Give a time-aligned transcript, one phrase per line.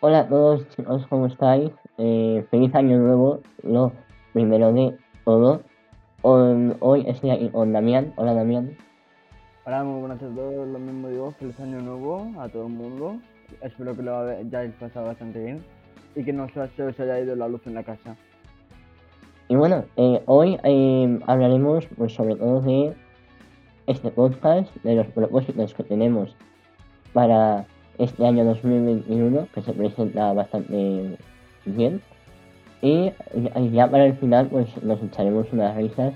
[0.00, 1.72] Hola a todos chicos, ¿cómo estáis?
[1.96, 3.90] Eh, feliz año nuevo, lo
[4.32, 5.62] primero de todo.
[6.22, 8.12] Hoy, hoy estoy aquí con Damián.
[8.14, 8.76] Hola Damián.
[9.66, 13.16] Hola, muy buenas a todos, lo mismo digo, feliz año nuevo a todo el mundo.
[13.60, 15.64] Espero que lo hayáis pasado bastante bien
[16.14, 18.14] y que no se os haya ido la luz en la casa.
[19.48, 22.94] Y bueno, eh, hoy eh, hablaremos pues, sobre todo de
[23.88, 26.36] este podcast, de los propósitos que tenemos
[27.12, 27.66] para
[27.98, 31.16] este año 2021, que se presenta bastante
[31.64, 32.00] bien.
[32.80, 33.12] Y
[33.72, 36.14] ya para el final, pues nos echaremos unas risas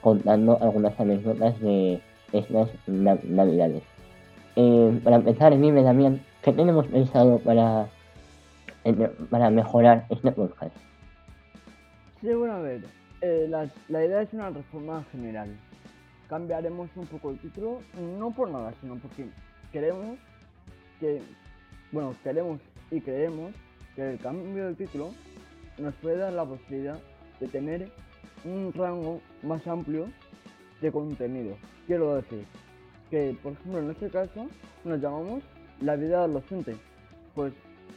[0.00, 2.00] contando algunas anécdotas de
[2.32, 3.82] estas navidades.
[4.56, 7.88] Eh, para empezar, dime Damián, ¿qué tenemos pensado para,
[9.30, 10.76] para mejorar este podcast?
[12.20, 12.82] Sí, bueno, a ver,
[13.20, 15.48] eh, la, la idea es una reforma general.
[16.28, 17.80] Cambiaremos un poco el título,
[18.18, 19.26] no por nada, sino porque
[19.72, 20.16] queremos
[21.00, 21.22] que,
[21.92, 23.54] bueno, queremos y creemos
[23.94, 25.12] que el cambio del título
[25.78, 26.98] nos puede dar la posibilidad
[27.40, 27.90] de tener
[28.44, 30.08] un rango más amplio
[30.80, 31.56] de contenido.
[31.86, 32.44] Quiero decir
[33.10, 34.46] que, por ejemplo, en este caso
[34.84, 35.42] nos llamamos
[35.80, 36.76] la vida adolescente.
[37.34, 37.52] Pues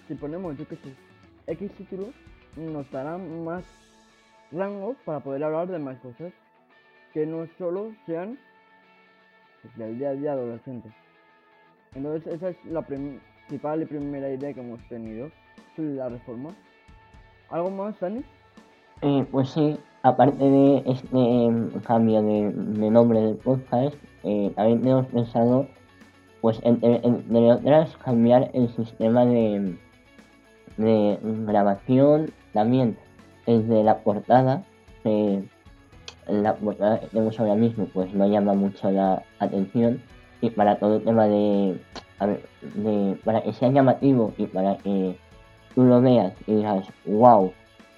[0.07, 0.93] si ponemos, yo que sé,
[1.47, 2.11] X título,
[2.55, 3.63] nos darán más
[4.51, 6.33] rango para poder hablar de más cosas
[7.13, 8.37] que no solo sean
[9.75, 10.89] del día a día adolescente.
[11.95, 15.29] Entonces esa es la principal y primera idea que hemos tenido
[15.75, 16.49] sobre la reforma.
[17.49, 18.23] ¿Algo más, Dani?
[19.01, 22.51] Eh, pues sí, aparte de este em, cambio de,
[22.89, 25.67] nombre del podcast, eh, también hemos pensado,
[26.41, 29.77] pues entre, otras, cambiar el sistema de,
[30.77, 32.97] de grabación, también
[33.45, 34.63] desde la portada,
[36.27, 40.01] la portada que tenemos ahora mismo pues no llama mucho la atención
[40.41, 41.79] y para todo el tema de,
[42.61, 45.17] de para que sea llamativo y para que
[45.75, 47.51] tú lo veas y digas wow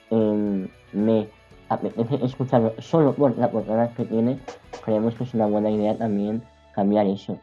[0.09, 1.27] em, me
[1.69, 4.39] apetece escucharlo solo por la portada que tiene
[4.83, 6.41] creemos que es una buena idea también
[6.73, 7.37] cambiar eso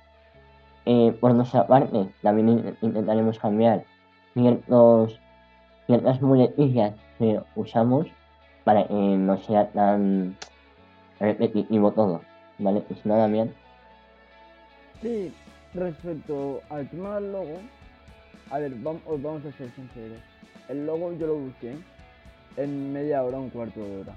[0.85, 3.85] eh, por nuestra parte también intentaremos cambiar
[4.35, 5.21] ciertos
[5.87, 8.07] ciertas muletillas que usamos
[8.65, 10.37] para que no sea tan
[11.21, 12.21] repetitivo todo,
[12.59, 12.83] ¿vale?
[12.89, 13.55] Si nada bien.
[15.03, 15.33] Sí,
[15.75, 17.61] respecto al tema del logo,
[18.51, 20.19] a ver, vamos, vamos a ser sinceros.
[20.69, 21.77] El logo yo lo busqué
[22.57, 24.17] en media hora, un cuarto de hora.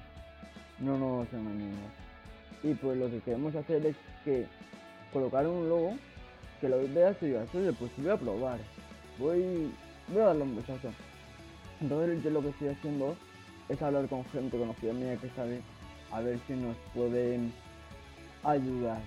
[0.80, 1.92] No nos engañemos.
[2.64, 4.46] Y pues lo que queremos hacer es que
[5.12, 5.96] colocar un logo
[6.62, 8.60] que lo veas y digas, oye, pues voy a probar.
[9.18, 9.72] Voy,
[10.08, 10.90] voy a darle un besazo.
[11.82, 13.16] Entonces yo lo que estoy haciendo
[13.68, 15.62] es hablar con gente conocida mía que sabe
[16.12, 17.54] a ver si nos pueden
[18.44, 19.02] ayudar.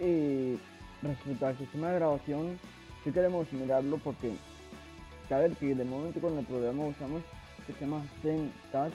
[0.00, 0.58] Y
[1.02, 2.58] respecto al sistema de grabación,
[3.04, 4.32] si queremos mirarlo porque,
[5.30, 7.22] a ver, que de momento con el programa usamos
[7.58, 8.92] el sistema Zencaster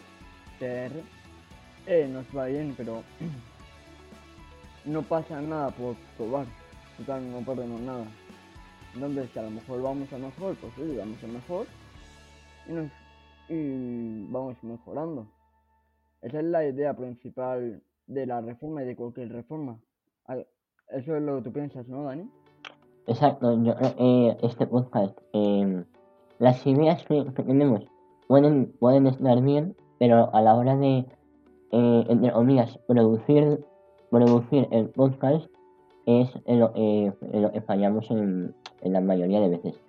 [0.59, 0.91] TR,
[1.85, 3.03] eh, nos va bien, pero
[4.85, 6.46] no pasa nada por probar,
[6.97, 8.06] total, no perdemos nada.
[8.94, 11.67] Entonces, si a lo mejor vamos a mejor, pues sí, vamos a mejor
[13.50, 15.28] y, vamos mejorando.
[16.22, 19.79] Esa es la idea principal de la reforma y de cualquier reforma.
[20.90, 22.30] Eso es lo que tú piensas, ¿no, Dani?
[23.08, 25.86] Exacto, yo eh, este podcast, em,
[26.40, 27.84] las ideas que, tenemos
[28.28, 31.06] pueden, pueden estar bien, pero a la hora de,
[31.72, 33.66] eh, entre comillas, producir,
[34.09, 35.47] producir el podcast
[36.06, 39.80] es lo, eh, lo que fallamos en, en la mayoría de veces.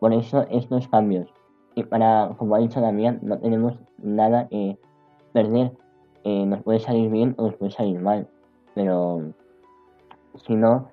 [0.00, 1.28] Por eso estos cambios
[1.76, 4.78] y para, como ha dicho Damián, no tenemos nada que
[5.32, 5.72] perder.
[6.24, 8.26] Eh, nos puede salir bien o nos puede salir mal,
[8.74, 9.34] pero
[10.46, 10.90] si no,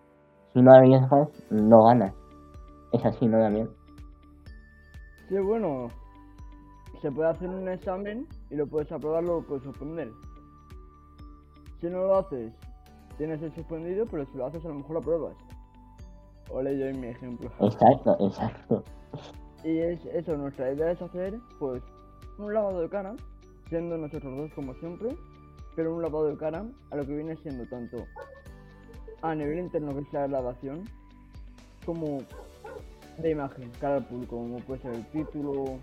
[0.54, 2.14] si no arriesgas, no ganas.
[2.92, 3.70] Es así, ¿no, Damián?
[5.28, 5.88] Sí, bueno,
[7.02, 10.12] se puede hacer un examen y lo puedes aprobar, lo puedes suspender.
[11.82, 12.54] Si no lo haces,
[13.18, 15.36] tienes el suspendido, pero si lo haces a lo mejor lo apruebas.
[16.50, 17.50] Ole yo en mi ejemplo.
[17.60, 18.84] Exacto, exacto.
[19.64, 21.82] Y es eso, nuestra idea es hacer pues
[22.38, 23.16] un lavado de cara,
[23.70, 25.16] siendo nosotros dos como siempre,
[25.76, 27.98] pero un lavado de cara a lo que viene siendo tanto
[29.24, 30.84] a nivel interno que es la grabación,
[31.86, 32.20] como
[33.18, 35.78] de imagen, cara al como puede ser el título,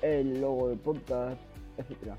[0.00, 1.38] el logo del podcast,
[1.76, 2.16] etcétera.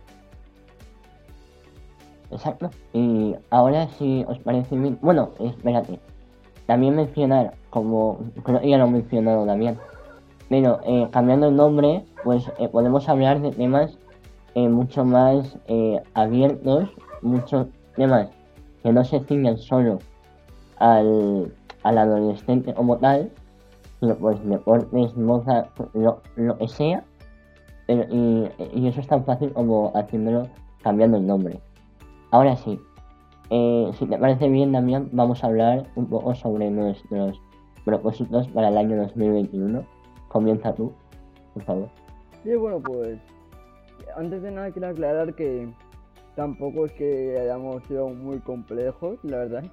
[2.31, 2.69] Exacto.
[2.93, 5.99] Y ahora si os parece bien, bueno, espérate,
[6.67, 9.77] también mencionar, como creo que ya lo he mencionado también,
[10.49, 13.97] pero eh, cambiando el nombre, pues eh, podemos hablar de temas
[14.53, 15.57] eh, mucho más
[16.13, 16.89] abiertos,
[17.23, 18.29] muchos temas
[18.83, 19.97] que no se ciñan solo
[20.83, 21.53] al,
[21.83, 23.31] al adolescente como tal,
[23.99, 27.03] sino pues deportes, moda, lo, lo que sea.
[27.87, 30.47] Pero, y, y eso es tan fácil como haciéndolo
[30.83, 31.59] cambiando el nombre.
[32.31, 32.79] Ahora sí,
[33.49, 37.39] eh, si te parece bien, Damián, vamos a hablar un poco sobre nuestros
[37.85, 39.85] propósitos para el año 2021.
[40.27, 40.91] Comienza tú,
[41.53, 41.89] por favor.
[42.43, 43.19] Sí, bueno, pues
[44.17, 45.69] antes de nada quiero aclarar que
[46.35, 49.63] tampoco es que hayamos sido muy complejos, la verdad.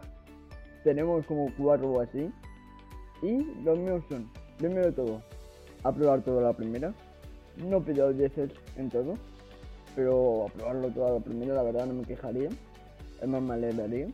[0.84, 2.30] Tenemos como cuatro o así.
[3.22, 5.22] Y los míos son, primero todo,
[5.82, 6.94] aprobar todo la primera.
[7.56, 8.32] No pido 10
[8.76, 9.14] en todo,
[9.94, 12.48] pero aprobarlo todo la primera, la verdad no me quejaría.
[13.20, 14.08] Es más, me alegraría.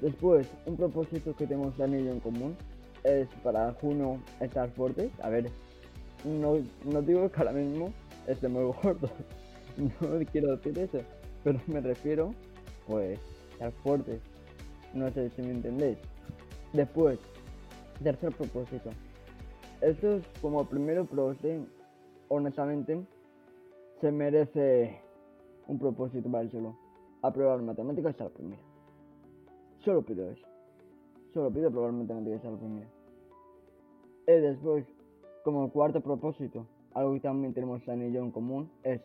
[0.00, 2.56] Después, un propósito que tenemos Dani y yo en común
[3.04, 5.10] es para junio estar fuertes.
[5.22, 5.50] A ver,
[6.24, 7.92] no, no digo que ahora mismo
[8.26, 9.10] esté muy gordo,
[9.76, 11.00] no quiero decir eso,
[11.44, 12.34] pero me refiero,
[12.86, 13.18] pues,
[13.52, 14.20] estar fuertes.
[14.94, 15.98] No sé si me entendéis.
[16.72, 17.18] Después,
[18.02, 18.90] tercer propósito.
[19.80, 21.60] Esto es como primero, pero este,
[22.28, 23.04] honestamente,
[24.00, 25.00] se merece
[25.68, 26.76] un propósito para el solo.
[27.22, 28.62] Aprobar matemáticas a la primera.
[29.84, 30.46] Solo pido eso.
[31.32, 32.88] Solo pido aprobar matemáticas a la primera.
[34.26, 34.86] Y después,
[35.44, 39.00] como cuarto propósito, algo que también tenemos y yo en común es.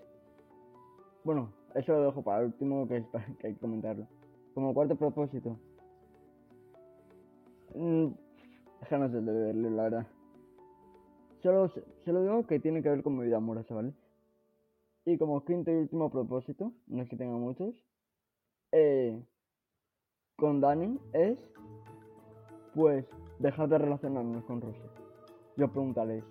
[1.24, 4.08] Bueno, eso lo dejo para el último que, es para- que hay que comentarlo.
[4.54, 5.58] Como cuarto propósito.
[7.74, 8.08] Mm,
[8.88, 10.08] sé de verlo, la verdad.
[11.42, 11.72] Solo,
[12.04, 13.94] solo digo que tiene que ver con mi vida amorosa, ¿vale?
[15.06, 17.76] Y como quinto y último propósito, no es que tenga muchos,
[18.72, 19.22] eh,
[20.36, 21.40] con Dani es,
[22.74, 23.06] pues,
[23.40, 24.90] dejar de relacionarnos con Rusia.
[25.58, 26.24] Yo preguntaréis,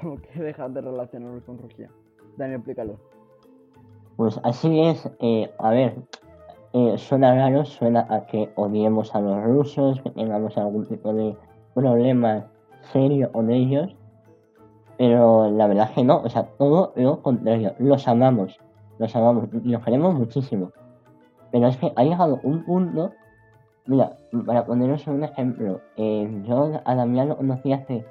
[0.00, 1.90] ¿cómo que dejar de relacionarnos con Rusia?
[2.36, 2.98] Dani, explícalo.
[4.16, 5.94] Pues así es, eh, a ver,
[6.76, 11.34] eh, suena raro, suena a que odiemos a los rusos, que tengamos algún tipo de
[11.72, 12.48] problema
[12.92, 13.96] serio con ellos,
[14.98, 18.58] pero la verdad que no, o sea, todo lo contrario, los amamos,
[18.98, 20.70] los amamos, los queremos muchísimo.
[21.50, 23.10] Pero es que ha llegado un punto,
[23.86, 24.12] mira,
[24.44, 28.04] para poneros un ejemplo, eh, yo a Damián lo conocí hace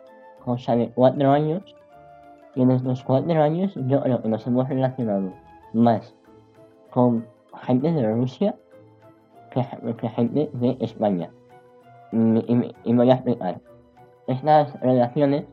[0.44, 1.62] cosa de cuatro años,
[2.56, 5.32] y en estos cuatro años yo creo nos hemos relacionado
[5.74, 6.16] más
[6.90, 7.28] con
[7.62, 8.56] gente de Rusia
[9.52, 9.64] que,
[10.10, 11.30] gente de España.
[12.12, 13.62] Y, y voy a explicar.
[14.28, 15.46] Estas relaciones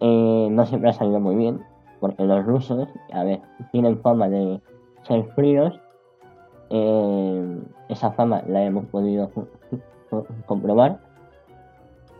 [0.00, 1.60] eh, no siempre han salido muy bien,
[2.00, 4.60] porque los rusos, a ver, tienen fama de
[5.02, 5.78] ser fríos.
[6.70, 9.48] eh, esa fama la hemos podido co-
[10.10, 11.00] co- comprobar.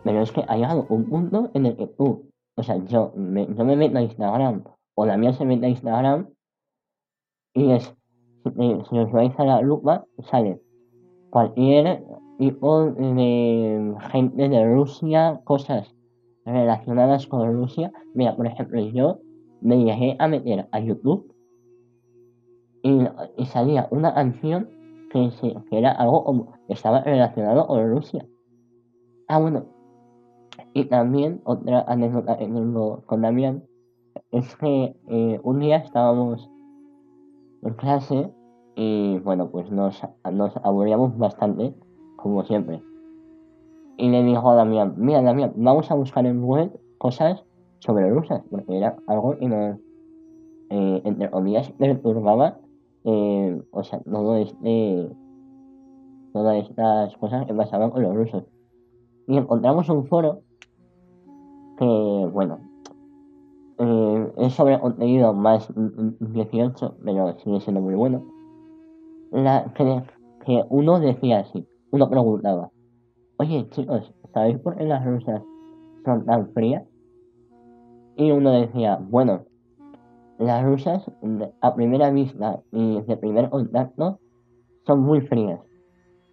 [0.03, 3.47] Pero es que ha llegado un punto en el que tú, o sea, yo me,
[3.47, 4.63] yo me meto a Instagram,
[4.95, 6.27] o la mía se mete a Instagram,
[7.55, 7.95] y es,
[8.43, 8.51] si,
[8.89, 10.61] si os vais a la lupa, sale
[11.29, 12.03] cualquier
[12.37, 15.95] tipo de gente de Rusia, cosas
[16.45, 17.91] relacionadas con Rusia.
[18.13, 19.19] Mira, por ejemplo, yo
[19.61, 21.33] me llegué a meter a YouTube
[22.83, 24.69] y, salía una canción
[25.09, 25.31] que
[25.71, 28.25] era algo como que estaba relacionado con Rusia.
[29.27, 29.65] Ah, bueno.
[30.73, 33.63] Y también otra anécdota que tengo con Damián
[34.31, 36.49] es que eh, un día estábamos
[37.63, 38.31] en clase
[38.75, 40.01] y bueno, pues nos,
[40.31, 41.73] nos aburríamos bastante,
[42.17, 42.81] como siempre.
[43.97, 47.43] Y le dijo a Damián, mira Damián, vamos a buscar en web cosas
[47.79, 49.77] sobre rusas, porque era algo que nos,
[50.69, 52.57] eh, entre comillas, perturbaba,
[53.03, 55.09] eh, o sea, todo este,
[56.31, 58.43] todas estas cosas que pasaban con los rusos.
[59.27, 60.41] Y encontramos un foro
[61.77, 62.59] que, bueno,
[63.77, 64.12] eh,
[64.45, 68.23] es sobre contenido más mm, mm, 18, pero sigue siendo muy bueno.
[69.31, 72.69] La, que, uno decía así, uno preguntaba,
[73.37, 75.41] oye chicos, ¿sabéis por qué las rusas
[76.05, 76.83] son tan frías?
[78.15, 79.45] Y uno decía, bueno,
[80.37, 81.09] las rusas
[81.61, 84.19] a primera vista y de primer contacto
[84.85, 85.61] son muy frías,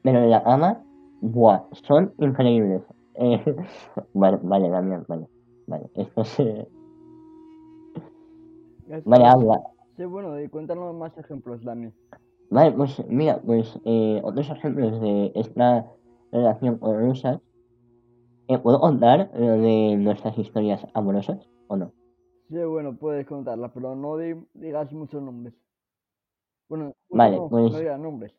[0.02, 0.82] pero en la cama,
[1.20, 2.82] buah, son increíbles.
[4.14, 5.26] Vale, vale, Damián, vale,
[5.66, 6.66] vale, esto se...
[8.90, 9.62] Eso Vale, habla.
[9.96, 11.92] Sí, bueno, y cuéntanos más ejemplos, Dani.
[12.50, 15.86] Vale, pues mira, pues eh, otros ejemplos de esta
[16.32, 17.40] relación con rusas.
[18.48, 21.92] Eh, ¿Puedo contar lo de nuestras historias amorosas o no?
[22.48, 25.54] Sí, bueno, puedes contarlas, pero no di- digas muchos nombres.
[26.68, 28.34] Bueno, Vale, no, pues- no digas nombres.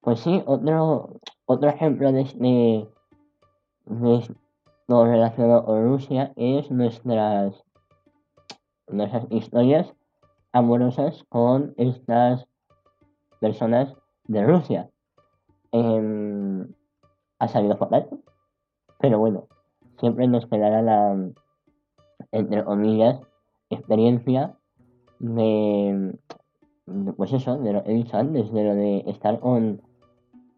[0.00, 2.88] Pues sí, otro, otro ejemplo de, este-
[3.86, 4.34] de esto
[5.04, 7.62] relacionado con Rusia es nuestras,
[8.88, 9.92] nuestras historias
[10.52, 12.46] amorosas con estas
[13.40, 14.90] personas de Rusia.
[15.72, 16.68] Em,
[17.38, 18.08] ha salido fatal,
[19.00, 19.48] pero bueno,
[19.98, 21.16] siempre nos quedará la,
[22.30, 23.20] entre comillas,
[23.70, 24.54] experiencia
[25.18, 26.18] de,
[27.16, 29.82] pues eso, de lo he dicho antes, de lo de estar con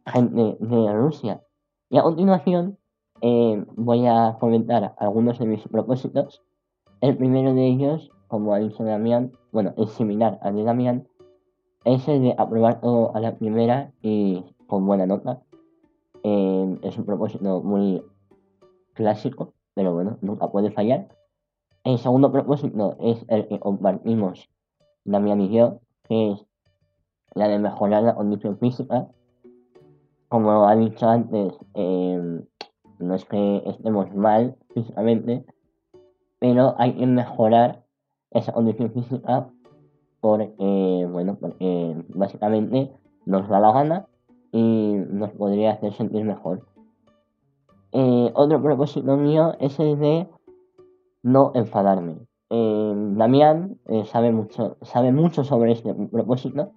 [0.07, 1.43] gente de Rusia.
[1.91, 2.79] Y a continuación
[3.21, 6.43] eh, voy a comentar algunos de mis propósitos.
[7.01, 11.07] El primero de ellos, como ha dicho Damián, bueno, es similar al de Damián,
[11.85, 15.41] es el de aprobar todo a la primera y con buena nota.
[16.25, 18.03] Eh, es un propósito muy
[18.93, 21.07] clásico, pero bueno, nunca puede fallar.
[21.85, 24.51] El segundo propósito es el que compartimos
[25.05, 26.45] Damián y yo, que es
[27.37, 29.07] la de mejorar la condición física.
[30.29, 32.43] Como ha dicho antes, eh,
[32.99, 35.45] no es que estemos mal físicamente,
[36.41, 37.84] pero hay que mejorar
[38.41, 39.49] esa condición física
[40.21, 42.91] porque, bueno, porque básicamente
[43.27, 44.07] nos da la gana
[44.53, 46.63] y nos podría hacer sentir mejor.
[47.93, 50.29] Eh, otro propósito mío es el de
[51.23, 52.17] no enfadarme.
[52.51, 56.73] Eh, Damián eh, sabe mucho sabe mucho sobre este propósito.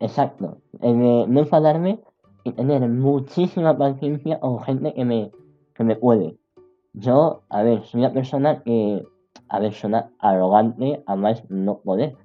[0.00, 2.00] exacto, el de no enfadarme
[2.44, 5.32] y tener muchísima paciencia con gente que me,
[5.74, 6.38] que me puede.
[6.92, 9.04] Yo, a ver, soy una persona que,
[9.48, 12.16] a ver, suena arrogante a más no poder,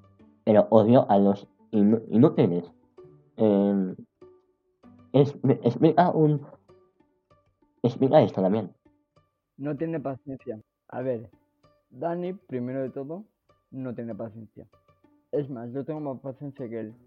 [0.43, 2.71] pero odio a los inútiles.
[3.37, 3.95] Eh,
[5.13, 6.45] explica un.
[7.81, 8.71] Explica esto también.
[9.57, 10.59] No tiene paciencia.
[10.89, 11.29] A ver,
[11.89, 13.25] Dani, primero de todo,
[13.71, 14.67] no tiene paciencia.
[15.31, 16.93] Es más, yo tengo más paciencia que él.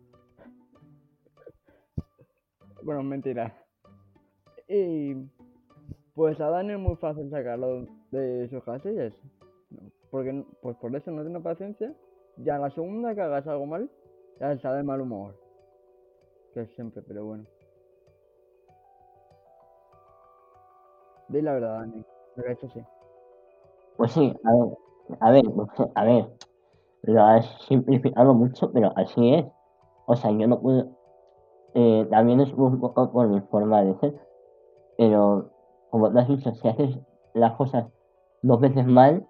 [2.82, 3.52] Bueno, mentira.
[4.68, 5.14] Y
[6.14, 9.12] pues a Dani es muy fácil sacarlo de sus casillas.
[10.10, 11.92] Porque pues por eso no tiene paciencia.
[12.36, 13.90] Ya la segunda que hagas algo mal,
[14.40, 15.34] ya está de mal humor.
[16.52, 17.44] Que es siempre, pero bueno.
[21.28, 22.04] Di la verdad, Dani.
[22.36, 22.80] Lo que hecho sí.
[23.96, 24.78] Pues sí, a ver,
[25.20, 25.44] a ver,
[25.94, 26.26] a ver.
[27.02, 29.46] Lo has simplificado mucho, pero así es.
[30.06, 30.96] O sea, yo no puedo
[31.78, 34.14] eh, también es un poco por mi forma de ser.
[34.96, 35.50] Pero,
[35.90, 36.98] como te has dicho, si haces
[37.34, 37.84] las cosas
[38.40, 39.26] dos veces mal,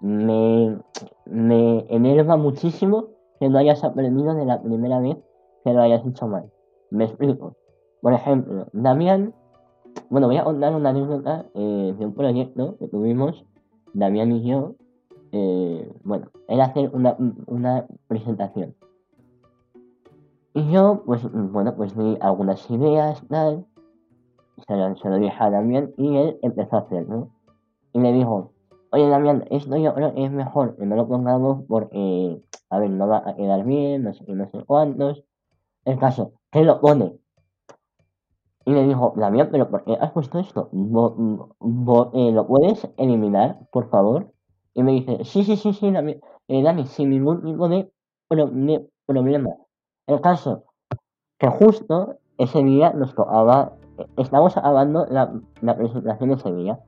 [0.00, 0.78] me,
[1.26, 3.08] me enerva muchísimo
[3.40, 5.16] que no hayas aprendido de la primera vez
[5.64, 6.50] que lo hayas hecho mal.
[6.90, 7.56] Me explico.
[8.00, 9.34] Por ejemplo, Damián,
[10.10, 13.44] bueno, voy a contar una anécdota eh, de un proyecto que tuvimos,
[13.92, 14.74] Damián y yo.
[15.32, 18.74] Eh, bueno, era hacer una, una presentación.
[20.54, 23.66] Y yo, pues, bueno, pues di algunas ideas, tal,
[24.66, 27.28] se lo, se lo dije a Damián y él empezó a hacerlo.
[27.92, 28.52] Y le dijo,
[28.90, 32.40] oye Damián, esto yo creo es mejor que no lo pongamos porque,
[32.70, 35.24] a ver, no va a quedar bien, no sé qué, no sé cuántos.
[35.84, 37.18] El caso, él lo pone.
[38.64, 40.68] Y le dijo, Damián, pero ¿por qué has puesto esto?
[40.72, 44.32] Eh, ¿Lo puedes eliminar, por favor?
[44.74, 47.90] Y me dice, sí, sí, sí, sí, Damián, eh, Dani, sin ningún tipo de
[49.06, 49.50] problema.
[50.06, 50.64] El caso,
[51.38, 53.72] que justo ese día nos tocaba,
[54.16, 56.78] estamos acabando la, la presentación ese día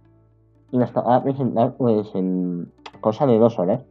[0.72, 3.84] y nos tocaba presentar pues en cosa de dos horas.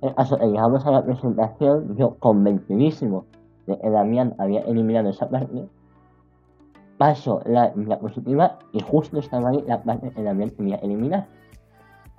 [0.00, 3.26] El caso, llegamos a la presentación, yo convencidísimo
[3.66, 5.68] de que Damián había eliminado esa parte,
[6.98, 11.26] paso la diapositiva y justo estaba ahí la parte que Damián quería eliminar.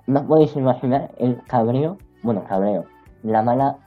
[0.06, 2.84] No podéis imaginar el cabreo, bueno, cabreo,
[3.22, 3.78] la mala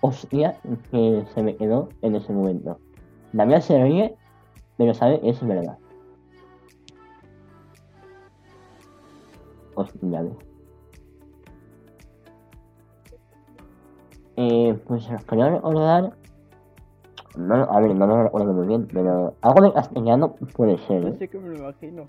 [0.00, 0.56] hostia
[0.90, 2.78] que se me quedó en ese momento.
[3.32, 4.16] Damián se ríe,
[4.76, 5.78] pero sabe es verdad.
[9.80, 10.24] Hostia,
[14.36, 16.12] eh, pues quería recordar.
[17.36, 21.04] No, a ver, no lo recuerdo muy bien, pero algo de castellano puede ser.
[21.06, 21.16] ¿eh?
[21.18, 22.04] sé que me lo imagino.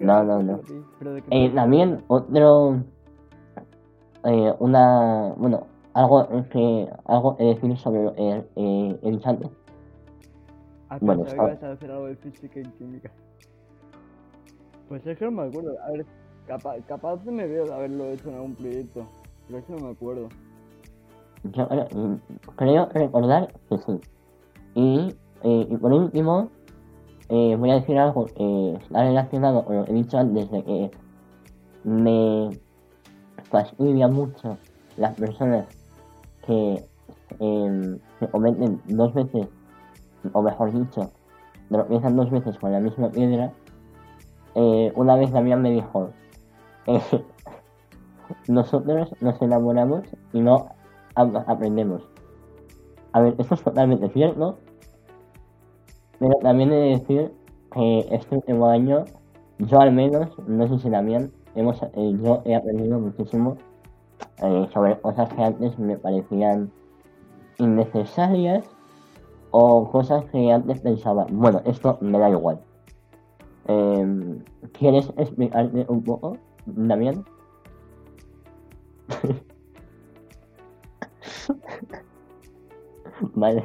[0.00, 0.60] No, no, no.
[1.30, 2.82] Eh, también otro
[4.24, 9.50] eh, una, bueno, algo que algo que decir sobre eh, eh, el instante.
[10.88, 13.10] Ah, bueno, ibas a hacer algo de física y química.
[14.88, 15.74] Pues es que no me acuerdo.
[15.82, 16.06] A ver,
[16.46, 19.06] capaz, capaz me veo de haberlo hecho en algún proyecto,
[19.46, 20.28] pero es que no me acuerdo.
[21.52, 21.68] Yo
[22.56, 24.00] creo, recordar que sí.
[24.74, 26.50] Y, eh, y por último,
[27.28, 30.62] eh, voy a decir algo que está relacionado con lo que he dicho antes de
[30.64, 30.90] que
[31.84, 32.50] me
[33.50, 34.58] fastidia mucho
[34.96, 35.66] las personas
[36.46, 36.84] que
[37.40, 39.48] eh, se cometen dos veces,
[40.32, 41.10] o mejor dicho,
[41.68, 43.52] tropiezan dos veces con la misma piedra.
[44.58, 46.08] Eh, una vez Damián me dijo,
[46.86, 46.98] eh,
[48.48, 50.70] nosotros nos enamoramos y no
[51.14, 52.08] aprendemos.
[53.12, 54.56] A ver, esto es totalmente cierto,
[56.18, 57.34] pero también he de decir
[57.70, 59.04] que este último año,
[59.58, 63.58] yo al menos, no sé si también, hemos, eh, yo he aprendido muchísimo
[64.72, 66.70] sobre cosas que antes me parecían
[67.58, 68.64] innecesarias
[69.50, 72.60] o cosas que antes pensaba, bueno, esto me da igual.
[73.68, 77.24] Em, ¿Quieres explicarte un poco, Damián?
[83.34, 83.64] vale.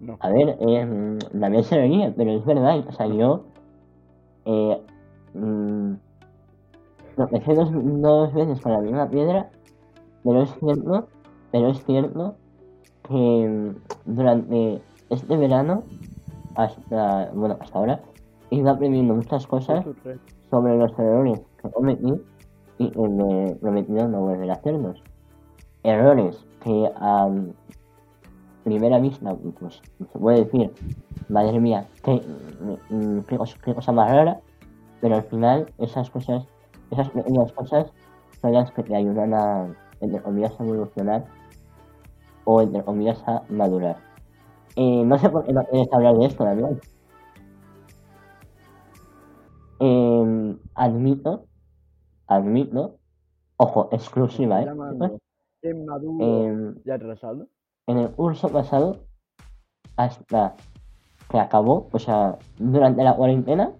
[0.00, 0.16] No.
[0.20, 3.44] A ver, eh, Damián se venía, pero es verdad, o sea, yo
[4.44, 4.80] eh,
[5.34, 5.92] mm,
[7.16, 7.30] dos,
[8.02, 9.50] dos veces con la misma piedra,
[10.24, 11.08] pero es cierto,
[11.52, 12.36] pero es cierto
[13.08, 14.82] que mm, durante
[15.12, 15.84] este verano,
[16.54, 18.00] hasta, bueno, hasta ahora,
[18.50, 19.84] he ido aprendiendo muchas cosas
[20.50, 22.14] sobre los errores que cometí
[22.78, 25.02] y que me prometido no volver a hacerlos.
[25.82, 27.28] Errores que a
[28.64, 30.72] primera vista, pues se puede decir,
[31.28, 32.22] madre mía, qué,
[33.28, 34.40] qué cosa, qué cosa más rara,
[35.00, 36.46] pero al final esas cosas,
[36.90, 37.92] esas pequeñas cosas
[38.40, 39.66] son las que te ayudan a,
[40.00, 41.24] entre comillas, a evolucionar
[42.44, 44.11] o entre comillas a madurar.
[44.76, 46.80] Eh, no sé por qué no quieres hablar de esto, Daniel.
[49.80, 51.46] Eh, admito,
[52.26, 52.98] admito,
[53.56, 54.68] ojo, exclusiva, ¿eh?
[55.62, 57.48] Eh, y atrasado.
[57.86, 59.04] en el curso pasado,
[59.96, 60.56] hasta
[61.28, 63.72] que acabó, o sea, durante la cuarentena,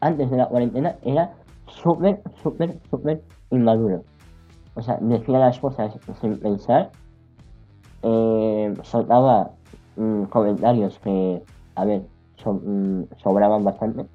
[0.00, 1.34] antes de la cuarentena, era
[1.66, 4.04] súper, súper, súper inmaduro.
[4.74, 6.90] O sea, decía las cosas sin pensar,
[8.04, 9.50] eh, soltaba
[9.96, 11.42] mm, comentarios que,
[11.76, 12.02] a ver,
[12.44, 14.06] mm, sobraban bastante.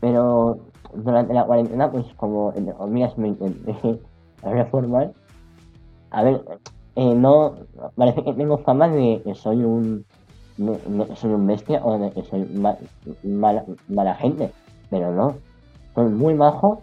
[0.00, 0.58] Pero
[0.94, 3.74] durante la cuarentena, pues como entre comillas me intenté
[4.42, 5.12] reformar,
[6.10, 6.44] a ver,
[6.96, 7.56] eh, no,
[7.96, 10.04] parece que tengo fama de que soy un,
[10.56, 12.78] de- soy un bestia o de que soy ma-
[13.88, 14.52] mala, gente,
[14.90, 15.38] pero no,
[15.94, 16.82] soy muy bajo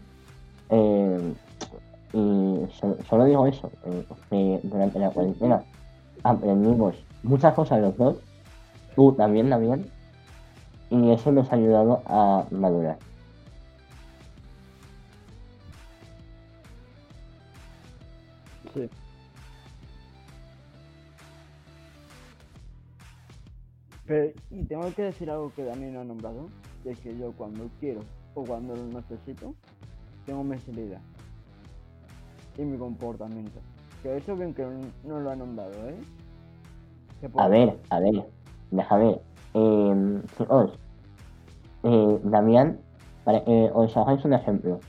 [0.69, 1.33] eh,
[2.13, 5.63] y so- solo digo eso, eh, que durante la cuarentena
[6.23, 8.17] aprendimos muchas cosas los dos,
[8.95, 9.85] tú también, también,
[10.89, 12.97] y eso nos ha ayudado a madurar.
[18.73, 18.89] Sí.
[24.05, 26.47] Pero, y tengo que decir algo que Dani no ha nombrado,
[26.85, 28.01] es que yo cuando quiero
[28.35, 29.55] o cuando lo necesito,
[30.25, 30.99] tengo mi salida
[32.57, 33.59] y mi comportamiento.
[34.03, 34.65] Que eso bien que
[35.05, 35.95] no, lo ha nombrado, ¿eh?
[37.37, 38.25] A ver, a ver,
[38.69, 39.21] déjame.
[39.53, 40.73] Eh, chicos,
[41.83, 42.79] eh, Damián,
[43.23, 44.79] para que os hagáis un ejemplo.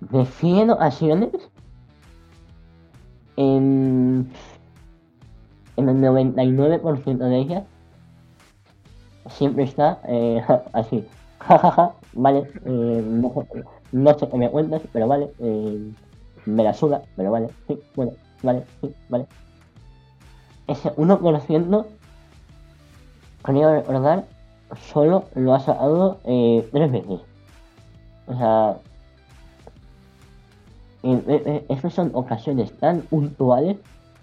[0.00, 1.32] De 100 ocasiones,
[3.36, 4.30] en,
[5.76, 7.64] en el 99% de ellas,
[9.28, 10.42] siempre está eh,
[10.72, 11.06] así.
[11.40, 15.92] Jajaja, vale, eh, no, sé- no sé qué me cuentas, pero vale, eh,
[16.46, 19.26] me la suda, pero vale, sí, bueno, vale, sí, vale
[20.66, 21.86] ese 1%,
[23.42, 24.24] creo recordar,
[24.92, 27.20] solo lo ha sacado eh, tres veces.
[28.28, 28.76] O sea,
[31.02, 33.78] eh, eh, esas son ocasiones tan puntuales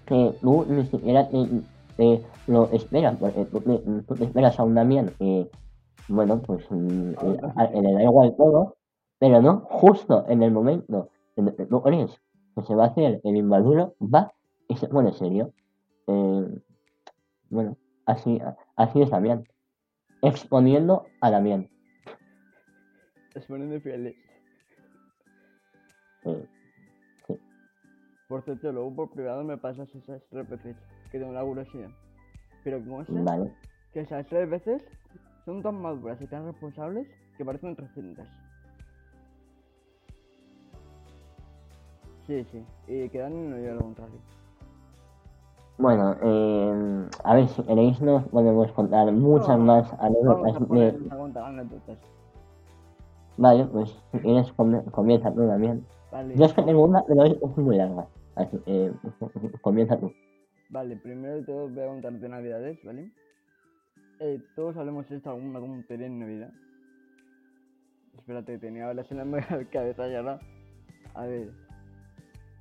[0.06, 1.48] que tú ni siquiera te,
[1.98, 3.78] te lo esperas, porque tú te,
[4.08, 5.50] tú te esperas a un Damián que,
[6.08, 7.12] bueno, pues mm,
[7.56, 8.76] a- le da igual todo,
[9.20, 11.10] pero no, justo en el momento
[11.44, 12.20] tú crees
[12.56, 14.34] que se va a hacer el inmaduro, va
[14.68, 15.54] y se pone serio.
[16.08, 16.62] Eh,
[17.50, 18.40] bueno, así,
[18.76, 19.48] así es Damián.
[20.22, 21.70] Exponiendo a Damián.
[23.36, 24.16] Es poniendo fieles.
[26.26, 26.48] Eh,
[28.28, 30.76] Por cierto, luego por privado me pasas esas tres veces
[31.12, 31.90] que tengo la curiosidad.
[32.64, 33.54] Pero como sé vale.
[33.94, 34.84] que esas tres veces
[35.46, 38.28] son tan maduras y tan responsables que parecen recientes.
[42.28, 42.64] Sí, sí.
[42.88, 44.20] Y que Dani no diga lo contrario.
[45.78, 50.88] Bueno, eh, a ver, si queréis nos podemos contar muchas No, más anécdotas de...
[51.42, 51.98] anécdotas.
[53.38, 55.86] Vale, pues si quieres com- comienza tú Damián.
[56.12, 56.36] Vale.
[56.36, 58.08] Yo es que tengo una, pero es, muy larga.
[58.36, 58.92] Así que
[59.62, 60.12] comienza tú.
[60.70, 63.12] Vale, primero de todo voy a contar de navidades, ¿vale?
[64.20, 66.52] Eh, todos hablemos esto alguna tontería en Navidad.
[68.18, 70.40] Espérate, tenía ahora en la cabeza ya ahora.
[71.14, 71.67] A ver.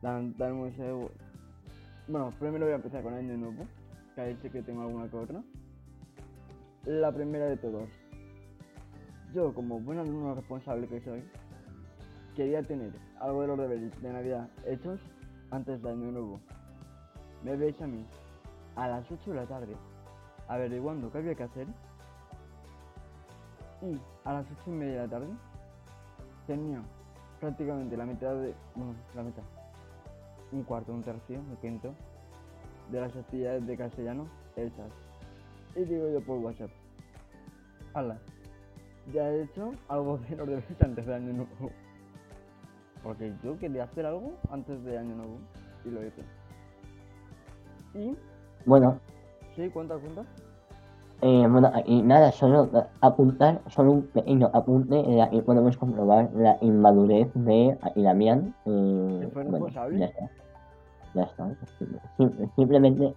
[0.02, 1.10] Dan, dame un segundo.
[2.08, 3.66] Bueno, primero voy a empezar con Año Nuevo.
[4.14, 5.42] Que sí que tengo alguna que.
[6.84, 7.88] La primera de todos.
[9.34, 11.22] Yo, como buen alumno responsable que soy,
[12.34, 15.00] quería tener algo de los deberes de Navidad hechos
[15.50, 16.40] antes de Año Nuevo.
[17.42, 18.06] Me veis a mí
[18.76, 19.76] a las 8 de la tarde,
[20.48, 21.66] averiguando qué había que hacer.
[23.82, 25.28] Y a las 8 y media de la tarde
[26.46, 26.82] tenía
[27.40, 28.54] prácticamente la mitad de.
[28.74, 29.42] Bueno, la mitad.
[30.52, 31.94] Un cuarto, un tercio, un quinto
[32.90, 34.90] de las actividades de castellano hechas.
[35.74, 36.70] Y digo yo por WhatsApp.
[37.94, 38.18] Hala,
[39.12, 41.70] ya he hecho algo de los deberes antes de año nuevo.
[43.02, 45.38] Porque yo quería hacer algo antes de año nuevo.
[45.84, 46.22] Y lo hice.
[47.94, 48.16] Y.
[48.64, 49.00] Bueno,
[49.56, 50.22] Sí, cuenta, cuenta.
[51.22, 52.68] Eh, bueno, y nada, solo
[53.00, 58.54] apuntar, solo un pequeño apunte, en la que podemos comprobar la inmadurez de Damián.
[58.66, 59.98] Eh, ¿Que fue bueno, responsable?
[59.98, 60.30] ya está.
[61.14, 61.56] Ya está.
[62.18, 63.14] Sim- simplemente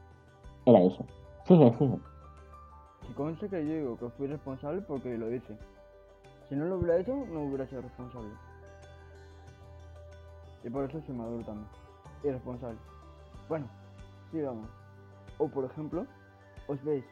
[0.65, 1.05] era eso.
[1.45, 1.97] Sigue, sigue.
[3.07, 5.57] Si conste que yo digo que fui responsable porque lo hice.
[6.47, 8.29] Si no lo hubiera hecho, no hubiera sido responsable.
[10.63, 11.67] Y por eso soy maduro también.
[12.23, 12.77] Y responsable.
[13.47, 13.65] Bueno,
[14.31, 14.67] sigamos.
[15.37, 16.05] O por ejemplo,
[16.67, 17.03] os veis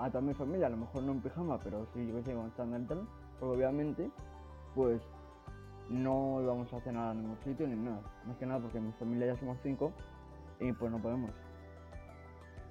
[0.00, 2.34] a toda mi familia, a lo mejor no en pijama, pero sí yo que sé,
[2.34, 3.06] con estándar tal.
[3.38, 4.10] Porque obviamente,
[4.74, 5.02] pues
[5.90, 8.00] no íbamos a cenar a ningún sitio ni nada.
[8.26, 9.92] Más que nada porque en mi familia ya somos cinco
[10.60, 11.30] y pues no podemos.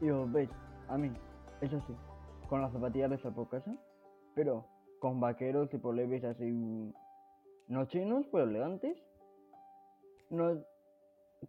[0.01, 0.49] Y os veis,
[0.87, 1.11] a mí,
[1.61, 1.93] eso sí,
[2.47, 3.75] con las zapatillas de por casa,
[4.33, 4.65] pero
[4.99, 6.93] con vaqueros tipo leves así,
[7.67, 8.97] no chinos, pero elegantes.
[10.29, 10.57] No,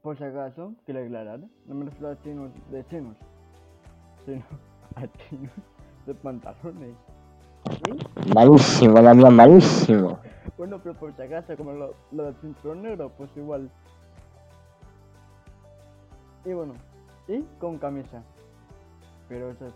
[0.03, 3.17] por si acaso, quiero aclarar, no me refiero a chinos de chinos,
[4.25, 4.45] sino
[4.97, 5.53] a chinos
[6.07, 6.95] de pantalones.
[7.85, 8.33] ¿Sí?
[8.35, 10.19] Malísimo, Damián, malísimo.
[10.57, 13.71] Bueno, pero por si acaso, como lo, lo del cinturón negro, pues igual.
[16.45, 16.75] Y bueno,
[17.29, 18.23] y con camisa.
[19.29, 19.75] Pero eso es,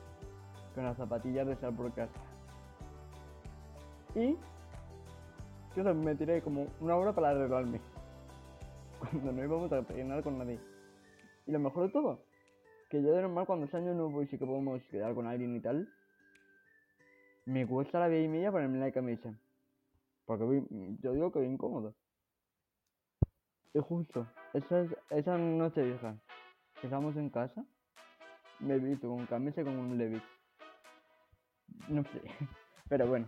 [0.74, 2.12] con las zapatillas de sal por casa.
[4.14, 4.36] Y
[5.76, 7.80] yo me tiré como una hora para arreglarme.
[8.98, 10.58] Cuando no íbamos a peinar con nadie.
[11.46, 12.20] Y lo mejor de todo,
[12.94, 15.56] que yo de normal cuando es año nuevo y sí que podemos quedar con alguien
[15.56, 15.88] y tal,
[17.44, 19.34] me cuesta la vida y media ponerme la camisa.
[20.26, 20.62] Porque
[21.02, 21.92] yo digo que voy incómodo.
[23.74, 26.14] Y justo, esa, es- esa noche vieja
[26.80, 27.64] que estábamos en casa,
[28.60, 30.22] me he visto con camisa y con un Levi's.
[31.88, 32.22] No sé,
[32.88, 33.26] pero bueno.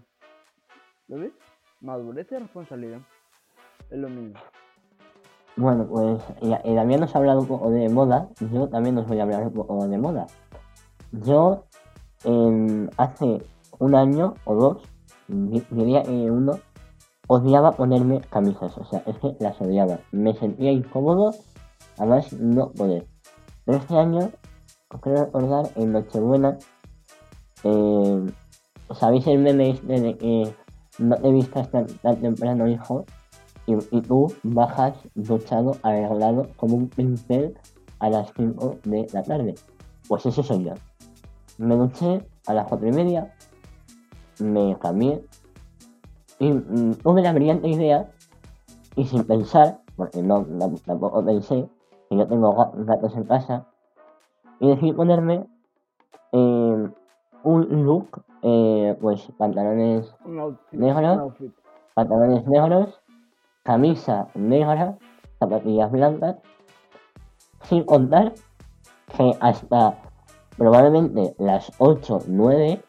[1.09, 1.33] ¿Lo ves?
[1.81, 3.01] Madurez y responsabilidad.
[3.91, 4.39] Es lo mismo.
[5.57, 9.23] Bueno, pues eh, nos ha hablado un poco de moda, yo también os voy a
[9.23, 10.27] hablar un poco de moda.
[11.13, 11.65] Yo
[12.25, 13.43] em, hace
[13.79, 14.83] un año o dos,
[15.29, 16.59] di- diría uno,
[17.27, 19.99] odiaba ponerme camisas, o sea, es que las odiaba.
[20.13, 21.33] Me sentía incómodo,
[21.97, 23.07] además no poder.
[23.65, 24.31] Pero este año,
[24.93, 26.59] os quiero recordar, en Nochebuena,
[27.65, 28.27] em,
[28.95, 30.55] ¿sabéis el meme este de que
[30.99, 33.07] no te vistas tan, tan temprano, hijo?
[33.67, 37.57] Y, y tú bajas duchado, arreglado como un pincel
[37.99, 39.55] a las 5 de la tarde.
[40.09, 40.75] Pues ese soy yo.
[41.59, 43.35] Me duché a las 4 y media,
[44.41, 45.25] me cambié
[46.39, 48.11] y mm, tuve la brillante idea
[48.95, 51.69] y sin pensar, porque no, no- tampoco pensé,
[52.11, 53.67] que yo tengo ga- gatos en casa,
[54.61, 55.47] y decidí ponerme
[56.33, 56.89] eh,
[57.45, 60.79] un look, eh, pues pantalones Un outfit.
[60.79, 61.13] ¿Negro?
[61.15, 61.53] Un outfit.
[61.95, 63.01] pantalones negros,
[63.67, 64.97] camisa negra,
[65.41, 66.37] zapatillas blancas,
[67.65, 68.33] sin contar
[69.17, 69.99] que hasta
[70.57, 72.81] probablemente las 8, 9,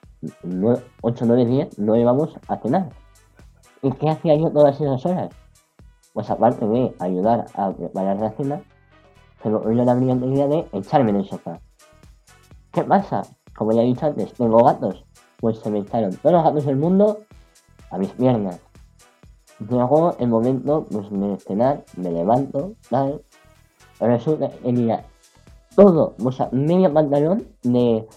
[0.43, 2.89] 9 8, 9, 10 no íbamos a cenar.
[3.81, 5.29] ¿Y qué hacía yo todas esas horas?
[6.13, 8.61] Pues aparte de ayudar a preparar la cena,
[9.43, 11.59] me ocurrió la brillante idea de echarme en el sofá.
[12.71, 13.23] ¿Qué pasa?
[13.55, 15.05] Como ya he dicho antes, tengo gatos.
[15.39, 17.19] Pues se me echaron todos los gatos del mundo
[17.91, 18.59] a mis piernas.
[19.59, 23.21] Llegó el momento pues, de cenar, me levanto, tal.
[23.99, 25.03] Resulta que tenía
[25.75, 28.07] todo, o sea, medio pantalón de,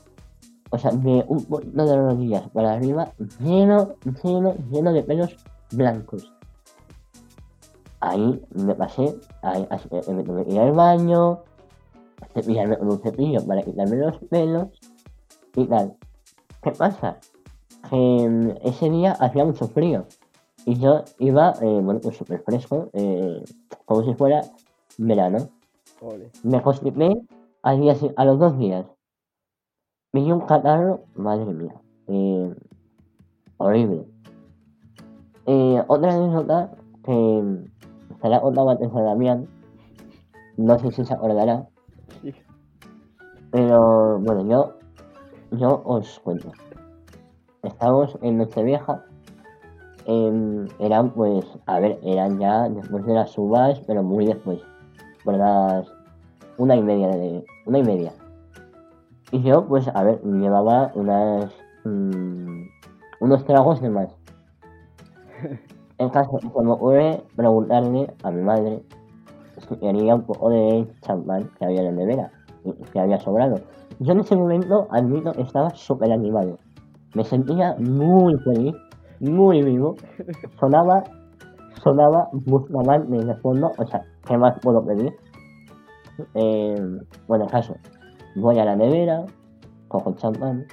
[0.70, 5.36] o sea, de un poquito de rodillas para arriba, lleno, lleno, lleno de pelos
[5.72, 6.32] blancos.
[8.00, 11.40] Ahí me pasé, ahí, así que me tuve que ir al baño,
[12.34, 14.68] cepillarme con un cepillo para quitarme los pelos
[15.56, 15.96] y tal.
[16.62, 17.18] ¿Qué pasa?
[17.88, 20.06] Que mm, ese día hacía mucho frío.
[20.70, 23.42] Y yo iba, eh, bueno, pues súper fresco, eh,
[23.86, 24.42] como si fuera
[24.98, 25.48] verano.
[26.00, 26.30] Ole.
[26.44, 27.10] Me constipé
[27.64, 28.86] al día, a los dos días.
[30.12, 31.74] Me dio un catarro, madre mía,
[32.06, 32.54] eh,
[33.56, 34.06] horrible.
[35.88, 36.70] Otra anécdota
[37.02, 37.64] que
[38.22, 39.48] se la ha contado antes a Damián,
[40.56, 41.66] no sé si se acordará,
[42.22, 42.32] Sí.
[43.50, 46.52] pero bueno, yo, yo os cuento.
[47.64, 49.04] Estamos en Nochevieja.
[50.78, 54.60] Eran pues, a ver, eran ya después de las uvas, pero muy después.
[55.24, 55.86] Por las
[56.56, 57.44] una y media de.
[57.66, 58.12] Una y media.
[59.32, 61.52] Y yo, pues, a ver, llevaba unas.
[61.84, 62.62] mm,
[63.20, 64.08] unos tragos de más.
[65.98, 68.82] En caso, se me ocurre preguntarle a mi madre
[69.68, 72.32] si quería un poco de champán que había en la nevera
[72.92, 73.60] que había sobrado.
[73.98, 76.58] Yo en ese momento, admito, estaba súper animado.
[77.14, 78.74] Me sentía muy feliz,
[79.20, 79.96] muy vivo.
[80.58, 81.04] Sonaba,
[81.82, 85.14] sonaba Bustamante de fondo, o sea, ¿qué más puedo pedir?
[86.34, 87.76] Eh, bueno, caso,
[88.36, 89.24] voy a la nevera,
[89.88, 90.66] cojo el champán,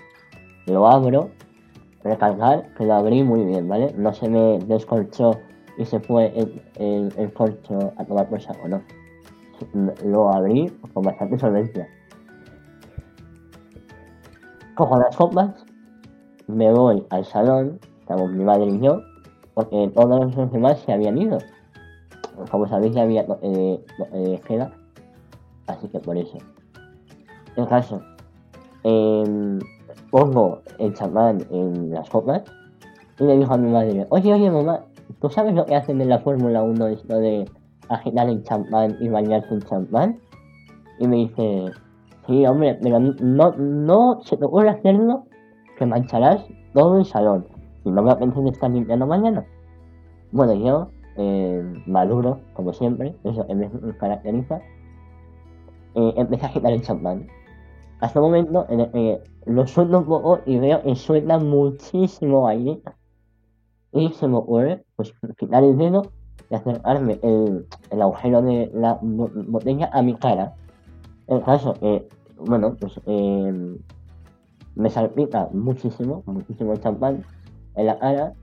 [0.66, 1.30] lo abro,
[2.04, 3.94] recalcar que lo abrí muy bien, ¿vale?
[3.98, 5.32] No se me descolchó
[5.78, 8.82] y se fue el, el, el corcho a tomar por saco, no.
[10.06, 11.88] Lo abrí con bastante solvencia.
[14.76, 15.66] Cojo las copas,
[16.48, 19.02] me voy al salón, estamos mi madre y yo,
[19.54, 21.40] porque todos los demás se habían ido.
[22.50, 24.72] Como sabéis, ya había toque de, toque de queda,
[25.68, 26.38] así que por eso.
[27.58, 28.00] En caso,
[28.84, 29.60] em,
[30.10, 32.44] pongo el champán en las copas
[33.20, 34.86] y le dijo a mi madre, oye, oye, mamá,
[35.20, 37.44] ¿tú sabes lo que hacen en la Fórmula 1 esto de
[37.90, 40.20] agitar el champán y bañarse en champán?
[41.00, 41.66] Y me dice,
[42.26, 45.26] sí, hombre, pero no, no se te ocurre hacerlo
[45.78, 47.57] que mancharás todo el salón
[47.88, 49.46] y no me apetece de estar limpiando mañana.
[50.32, 54.62] Bueno, yo, eh, maduro, como siempre, eso que me caracteriza,
[55.96, 57.28] eh, empecé a agitar el champán.
[58.02, 62.48] Hasta un momento en el que lo suelto un poco y veo que suelta muchísimo
[62.48, 62.82] aire.
[63.94, 66.04] Y se me ocurre, pues, quitar el dedo
[66.52, 70.54] y acercarme el, el agujero de la bo- botella a mi cara.
[71.28, 73.78] El caso que, bueno, pues, eh,
[74.76, 77.24] me salpica muchísimo, muchísimo el champán
[77.78, 78.34] en la cara.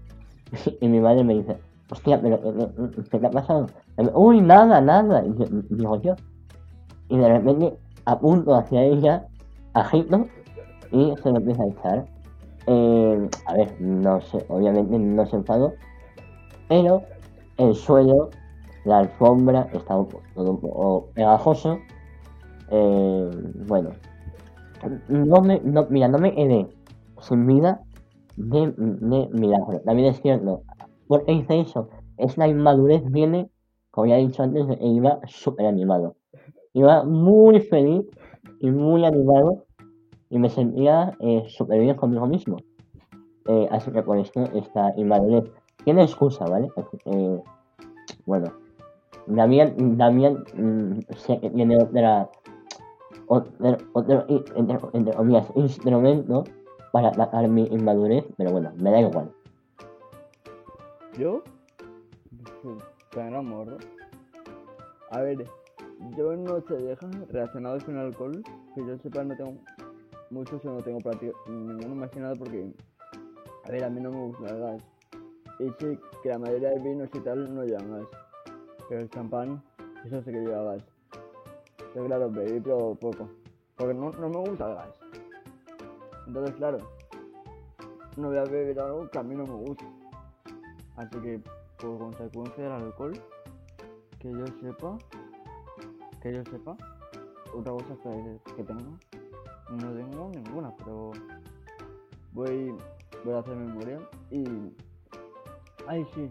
[0.80, 1.56] Y mi madre me dice,
[1.90, 2.40] hostia, pero
[3.10, 3.66] ¿qué, te ha pasado?
[4.14, 5.24] Uy, nada, nada.
[5.24, 5.32] Y
[5.70, 6.14] digo yo.
[7.08, 9.26] Y de repente apunto hacia ella,
[9.74, 10.26] agito
[10.90, 12.06] y se lo empieza a echar.
[12.66, 15.74] Eh, a ver, no sé, obviamente no se enfadó,
[16.68, 17.02] pero
[17.58, 18.30] el suelo,
[18.84, 21.78] la alfombra, está un po- todo un poco pegajoso.
[22.70, 23.30] Eh,
[23.66, 23.90] bueno,
[25.08, 26.66] no me, no, mira, no me quedé
[27.20, 27.83] sin vida
[28.36, 29.80] de, de milagro.
[29.80, 30.62] También es cierto,
[31.06, 31.88] ¿por qué hice eso?
[32.16, 33.50] Es la inmadurez viene,
[33.90, 36.16] como ya he dicho antes, e iba súper animado.
[36.72, 38.04] Iba muy feliz
[38.60, 39.64] y muy animado
[40.30, 42.56] y me sentía eh, súper bien conmigo mismo.
[43.46, 45.44] Eh, así que por esto esta inmadurez
[45.84, 46.68] tiene excusa, ¿vale?
[47.04, 47.40] Que,
[48.26, 48.46] bueno,
[49.26, 52.28] Damián, Damián mm, sé que tiene otra,
[53.26, 56.44] otro i- entre, entre comillas, instrumento
[56.94, 59.28] para atacar mi inmadurez, pero bueno, me da igual.
[61.18, 61.42] ¿Yo?
[63.10, 63.78] Tan morro.
[65.10, 65.44] A ver,
[66.16, 68.44] yo no se deja relacionados con el alcohol,
[68.76, 69.54] que yo sepa no tengo
[70.30, 72.72] muchos o no tengo práctica ninguno más que nada porque,
[73.64, 74.82] a ver, a mí no me gusta el gas.
[75.58, 78.06] Y sé que la mayoría de vinos y tal no llevan gas.
[78.88, 79.60] Pero el champán,
[80.04, 80.84] eso sí que lleva gas.
[81.92, 83.28] Pero claro, bebí pero poco.
[83.74, 85.03] Porque no, no me gusta el gas.
[86.26, 86.78] Entonces, claro,
[88.16, 89.84] no voy a beber algo que a mí no me gusta.
[90.96, 91.40] Así que,
[91.78, 93.12] por consecuencia del alcohol,
[94.18, 94.98] que yo sepa,
[96.22, 96.76] que yo sepa,
[97.54, 97.96] otra cosa
[98.56, 98.98] que, tengo,
[99.70, 101.12] no tengo ninguna, pero
[102.32, 102.74] voy,
[103.24, 103.98] voy a hacer memoria
[104.30, 104.44] y...
[105.86, 106.30] Ay, sí,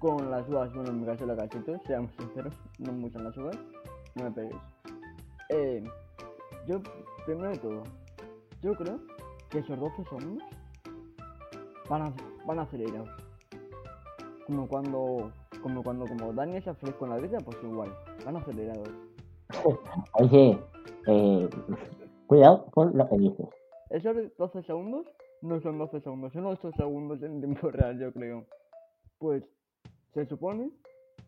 [0.00, 3.56] con las uvas, bueno, en mi caso la cachito, seamos sinceros, no gustan las uvas,
[4.16, 4.56] no me peguéis.
[5.50, 5.84] Eh,
[6.66, 6.80] yo,
[7.24, 7.82] primero de todo,
[8.62, 8.98] yo creo
[9.50, 10.48] que esos 12 segundos
[11.88, 12.14] van a,
[12.46, 13.08] van a acelerados
[14.46, 15.32] como cuando
[15.62, 18.88] como cuando como Daniel se feliz con la vida pues igual van acelerados
[20.14, 20.58] Oye,
[21.06, 21.48] eh,
[22.26, 23.48] cuidado con lo que dices.
[23.90, 25.06] esos 12 segundos
[25.42, 28.46] no son 12 segundos son 8 segundos en tiempo real yo creo.
[29.18, 29.44] Pues
[30.14, 30.70] se supone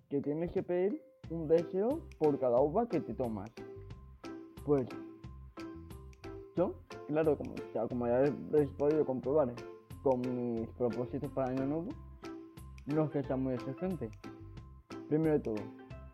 [0.08, 3.50] que tienes que pedir un deseo por cada uva que te tomas.
[4.64, 4.86] Pues
[6.56, 6.74] yo
[7.08, 9.52] claro como, sea, como ya habéis podido comprobar
[10.02, 11.88] con mis propósitos para año nuevo
[12.86, 14.10] no es que sea muy exigente.
[15.08, 15.56] Primero de todo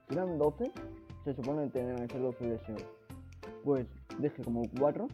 [0.08, 0.72] si eran 12
[1.24, 2.84] se supone que tenían que ser 12 deseos
[3.64, 3.86] pues
[4.18, 5.06] dejé como 4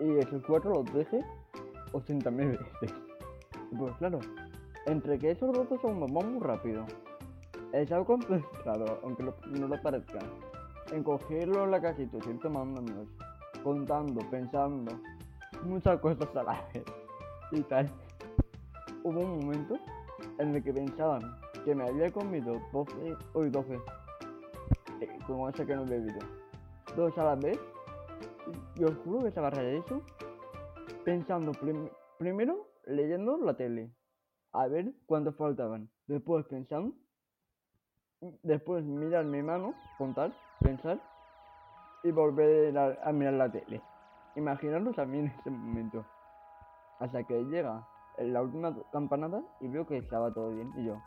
[0.00, 1.20] y esos 4 los dejé
[1.92, 2.94] 80.000 veces.
[3.78, 4.20] Pues claro
[4.86, 6.84] entre que esos 12 segundos van muy rápido.
[7.72, 10.18] Es algo complicado aunque no lo parezca.
[10.92, 13.08] En cogerlo en la casita ir tomándonos
[13.62, 14.92] contando pensando
[15.64, 16.84] muchas cosas a la vez.
[17.52, 17.86] Y tal.
[19.04, 19.78] Hubo un momento
[20.38, 21.20] en el que pensaban
[21.64, 23.74] que me había comido 12, hoy 12,
[25.00, 26.18] eh, como ese que no he bebido,
[26.96, 27.58] dos a la vez,
[28.76, 30.02] y os juro que estaba de eso
[31.04, 33.92] pensando prim- primero leyendo la tele,
[34.52, 35.88] a ver cuántos faltaban.
[36.06, 36.94] Después pensando,
[38.42, 41.00] después mirar mi mano, contar, pensar
[42.04, 43.82] y volver a, a mirar la tele.
[44.36, 46.04] Imaginaros a mí en ese momento.
[47.00, 47.86] Hasta que llega
[48.18, 50.72] la última campanada y veo que estaba todo bien.
[50.76, 51.02] Y yo,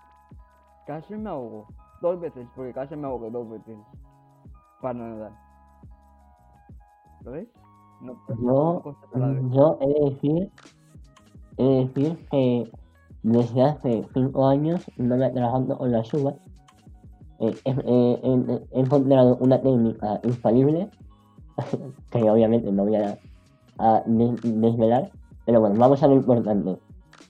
[0.86, 1.68] casi me ahogo.
[2.02, 3.78] Dos veces, porque casi me ahogué dos veces.
[4.82, 5.34] Para nadar.
[7.22, 7.48] ¿Lo ves?
[8.00, 9.46] No, Yo, la vez.
[9.52, 10.52] yo he de decir,
[11.58, 12.72] he de decir que
[13.24, 16.36] desde hace 5 años no me he trabajado con las uvas.
[17.40, 20.90] Eh, he, he- he- he encontrado una técnica infalible,
[22.12, 23.18] que obviamente no voy a,
[23.80, 25.12] a des- desvelar,
[25.46, 26.78] pero bueno, vamos a lo importante.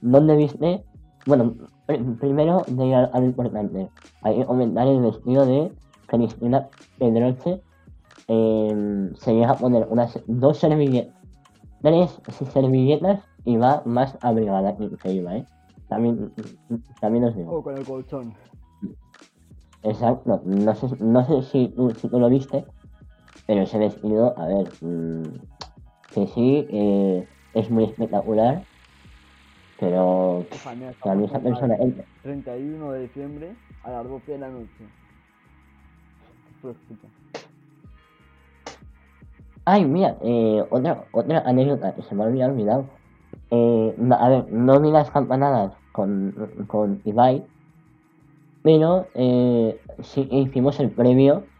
[0.01, 0.83] ¿Dónde viste?
[1.25, 1.55] Bueno,
[1.87, 3.89] pr- primero de ir a, lo importante.
[4.21, 5.71] Hay que comentar el vestido de
[6.07, 6.67] Cristina
[6.99, 7.61] Pedroche.
[8.27, 11.13] eh, se llega a poner unas dos servilletas,
[11.81, 12.19] tres
[12.53, 15.45] servilletas y va más abrigada que, iba, ¿eh?
[15.87, 16.31] También,
[16.99, 17.57] también os digo.
[17.57, 18.33] O con el colchón.
[19.85, 22.65] Exacto, no sé, no sé si, tú, si tú lo viste,
[23.45, 25.23] pero ese vestido, a ver, mm,
[26.09, 28.65] que sí, eh, es muy espectacular,
[29.77, 30.47] pero
[30.99, 32.03] para mí esa persona entra.
[32.23, 34.85] 31 de diciembre a las 12 de la noche.
[39.65, 42.97] Ay, mira, eh, otra, otra anécdota que se me había olvidado.
[43.51, 47.45] Eh, a ver, no vi las campanadas con, con Ibai,
[48.65, 51.51] pero eh, sí hicimos el premio,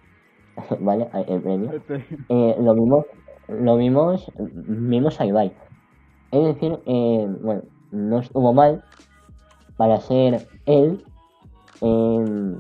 [0.82, 1.10] ¿vale?
[1.28, 1.74] El premio.
[1.74, 1.96] Este,
[2.30, 3.06] eh, lo vimos,
[3.50, 5.56] lo vimos, vimos a Ibai.
[6.32, 8.86] Es decir, eh, bueno, no estuvo mal
[9.78, 11.06] para ser él.
[11.82, 12.58] eh,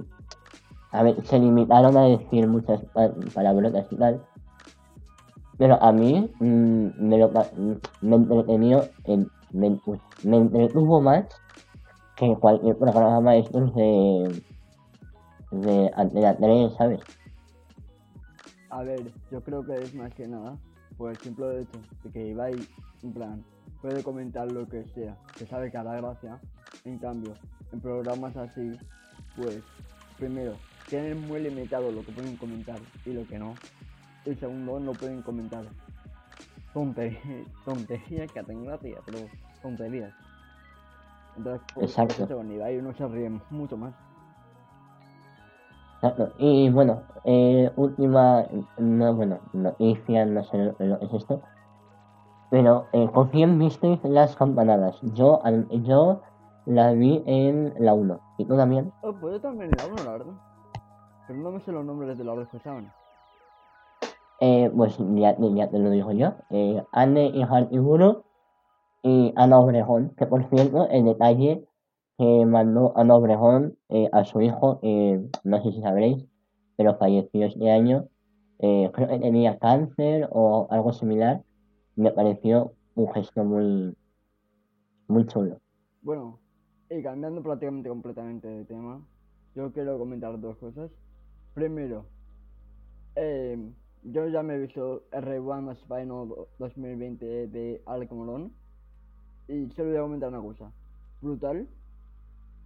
[0.91, 4.27] a ver, se limitaron a decir muchas pa- palabrotas y tal.
[5.57, 7.31] Pero a mí mm, me, lo,
[8.01, 9.79] me entretenió, en- me,
[10.21, 11.27] me entretuvo más
[12.15, 14.41] que cualquier programa de estos de,
[15.51, 15.91] de
[16.39, 17.01] 3, ¿sabes?
[18.75, 20.57] a ver, yo creo que es más que nada
[20.97, 22.55] por el simple hecho de que Ibai,
[23.03, 23.43] en plan,
[23.81, 26.39] puede comentar lo que sea, que sabe que hará gracia.
[26.83, 27.33] En cambio,
[27.71, 28.77] en programas así,
[29.37, 29.61] pues,
[30.17, 30.55] primero,
[30.89, 33.55] tienen muy limitado lo que pueden comentar y lo que no.
[34.25, 35.63] Y segundo, no pueden comentar
[36.73, 37.21] tonterías,
[37.65, 39.19] tonterías que hacen gracia, pero
[39.61, 40.13] tonterías.
[41.77, 42.27] Exacto.
[42.27, 43.93] con Ibai uno se ríe mucho más.
[45.95, 46.31] Exacto.
[46.37, 48.45] Y bueno, eh, última,
[48.77, 51.41] no, bueno, noticia, no sé lo que es esto.
[52.51, 54.99] Pero, eh, ¿con quién visteis las campanadas?
[55.13, 56.21] Yo, al- yo
[56.65, 58.19] la vi en la 1.
[58.37, 58.91] ¿Y tú también?
[59.01, 60.33] Oh, pues yo también la uno, la verdad.
[61.27, 62.91] Pero no me sé los nombres de los que estaban.
[64.41, 66.33] Eh, pues ya, ya te lo digo yo.
[66.49, 68.24] Eh, Anne y Hartiburo y
[69.35, 70.13] Ana Obregón.
[70.17, 71.65] Que por cierto, el detalle
[72.17, 76.25] que mandó Ana Obregón eh, a su hijo, eh, no sé si sabréis,
[76.77, 78.07] pero falleció este año.
[78.59, 81.43] Eh, creo que tenía cáncer o algo similar.
[81.95, 83.95] Me pareció un gesto muy,
[85.07, 85.59] muy chulo.
[86.01, 86.39] Bueno,
[86.89, 89.05] y cambiando prácticamente completamente de tema,
[89.55, 90.91] yo quiero comentar dos cosas.
[91.53, 92.05] Primero,
[93.15, 93.57] eh,
[94.03, 96.27] yo ya me he visto R1 más Final
[96.59, 98.53] 2020 de Alec Molón.
[99.47, 100.71] Y solo voy a comentar una cosa.
[101.21, 101.67] Brutal.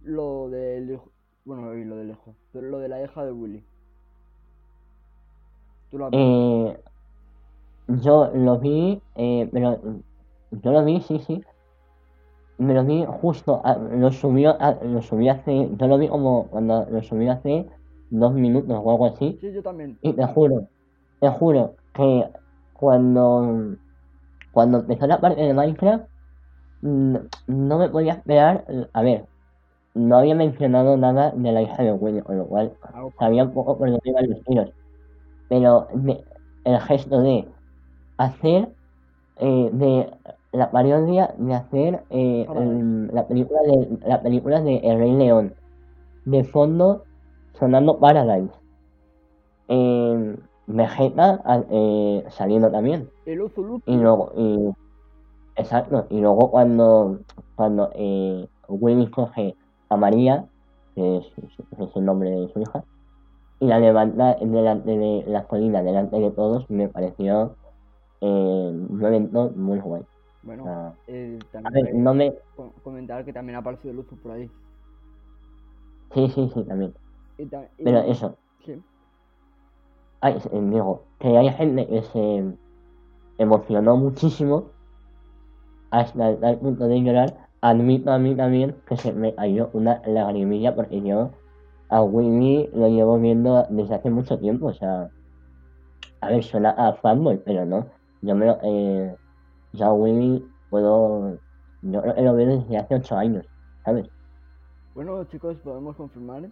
[0.02, 1.10] Lo del hijo.
[1.44, 2.34] Bueno, y lo del hijo.
[2.52, 3.64] Pero lo de la hija de Willy.
[5.90, 6.70] ¿Tú lo has visto?
[6.72, 6.80] Eh,
[8.02, 9.80] yo lo vi, eh, pero
[10.50, 11.42] yo lo vi, sí, sí.
[12.58, 16.46] Me lo vi justo, a- lo subió, a- lo subí hace, yo lo vi como
[16.48, 17.66] cuando lo subí hace
[18.10, 19.38] dos minutos o algo así.
[19.40, 19.98] Sí, yo también.
[20.02, 20.68] Y te juro,
[21.20, 22.28] te juro que
[22.74, 23.76] cuando,
[24.52, 26.04] cuando empezó la parte de Minecraft,
[26.82, 29.24] no me podía esperar, a ver,
[29.94, 33.52] no había mencionado nada de la hija de Willy, con lo cual Algo- sabía un
[33.52, 34.70] poco por dónde iban los tiros.
[35.48, 36.24] Pero de-
[36.64, 37.48] el gesto de
[38.18, 38.68] hacer
[39.42, 40.10] eh, de
[40.52, 45.54] la parodia de hacer eh, el- la película de la película de El Rey León
[46.26, 47.04] de fondo
[47.58, 48.52] sonando Paradise
[49.68, 53.80] eh, Vegeta eh, saliendo también Luzu.
[53.86, 54.70] y luego y,
[55.60, 57.20] exacto y luego cuando
[57.54, 59.56] cuando eh, Willy coge
[59.88, 60.48] a María
[60.94, 61.26] que es,
[61.78, 62.84] es el nombre de su hija
[63.60, 67.56] y la levanta delante de la colina delante de todos me pareció
[68.20, 70.02] eh, un evento muy guay
[70.42, 74.32] Bueno, sea, eh, también ver no me co- comentar que también ha aparecido Luzu por
[74.32, 74.50] ahí.
[76.14, 76.94] sí sí sí también
[77.38, 78.82] Y ta- y- pero eso Sí.
[80.22, 82.58] Ay, eh, digo, que hay gente que se,
[83.38, 84.72] emocionó muchísimo
[85.90, 87.48] hasta el punto de llorar.
[87.60, 91.30] Admito a mí también que se me cayó una lagrimilla porque yo
[91.90, 95.10] a Winnie lo llevo viendo desde hace mucho tiempo, o sea,
[96.20, 97.86] a ver, suena a fanboy, pero no,
[98.22, 99.14] yo me lo, eh,
[99.72, 101.36] yo a Winnie puedo,
[101.82, 103.46] yo lo veo desde hace 8 años,
[103.84, 104.08] ¿sabes?
[104.94, 106.48] Bueno, chicos, podemos confirmar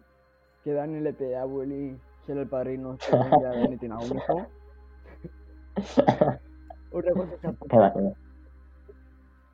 [0.65, 4.47] que Dani le pide a Willy ser el padrino que Dani tiene a un hijo.
[6.93, 8.13] Otra cosa que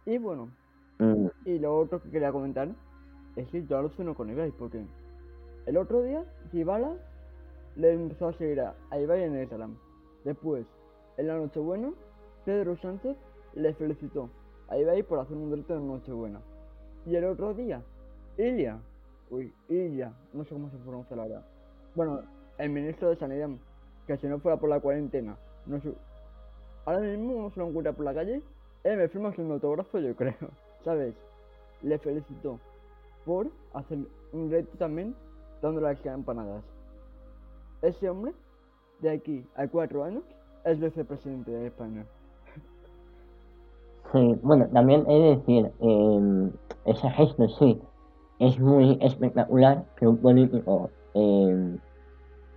[0.06, 0.50] Y bueno,
[0.98, 2.68] Mm, y lo otro que quería comentar
[3.34, 4.84] es que yo alucino con Ibai, porque
[5.66, 6.94] el otro día Gibala
[7.76, 9.76] le empezó a seguir a, a Ibai en Instagram.
[10.24, 10.64] Después,
[11.16, 11.92] en la Nochebuena,
[12.44, 13.16] Pedro Sánchez
[13.54, 14.30] le felicitó
[14.68, 16.40] a Ibai por hacer un directo en Nochebuena.
[17.06, 17.82] Y el otro día,
[18.38, 18.78] Ilia,
[19.30, 21.46] uy, Ilia, no sé cómo se pronuncia la verdad.
[21.96, 22.20] Bueno,
[22.58, 23.50] el ministro de Sanidad,
[24.06, 25.36] que si no fuera por la cuarentena,
[25.66, 25.92] no sé,
[26.84, 28.42] ahora mismo no se lo encuentra por la calle,
[28.84, 30.34] eh, me firma un autógrafo, yo creo,
[30.84, 31.14] ¿sabes?
[31.82, 32.60] Le felicitó
[33.24, 33.98] por hacer
[34.32, 35.14] un reto también
[35.62, 36.62] dando las empanadas.
[37.82, 38.32] Ese hombre,
[39.00, 40.22] de aquí a cuatro años,
[40.64, 42.04] es vicepresidente de España.
[44.12, 46.50] Sí, bueno, también he de decir, eh,
[46.84, 47.80] ese gesto sí,
[48.38, 51.78] es muy espectacular que un político eh,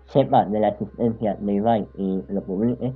[0.06, 2.94] sepa de la existencia de Ibai y lo publique,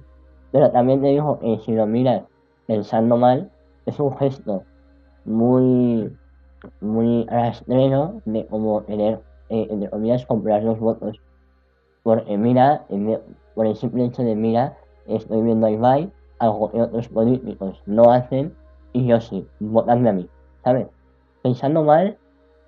[0.51, 2.23] pero también te digo que si lo miras
[2.67, 3.51] pensando mal,
[3.85, 4.63] es un gesto
[5.25, 6.15] muy,
[6.79, 11.19] muy rastrero de como querer, eh, entre comillas, comprar los votos.
[12.03, 12.85] Porque mira,
[13.53, 18.11] por el simple hecho de mira, estoy viendo a Ibai, algo que otros políticos no
[18.11, 18.55] hacen,
[18.93, 20.29] y yo sí, votadme a mí,
[20.63, 20.87] ¿sabes?
[21.43, 22.17] Pensando mal,